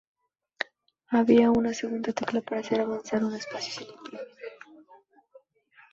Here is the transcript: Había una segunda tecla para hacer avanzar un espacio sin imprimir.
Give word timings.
Había 1.09 1.51
una 1.51 1.75
segunda 1.75 2.11
tecla 2.11 2.41
para 2.41 2.61
hacer 2.61 2.81
avanzar 2.81 3.23
un 3.23 3.35
espacio 3.35 3.71
sin 3.71 3.87
imprimir. 3.93 4.27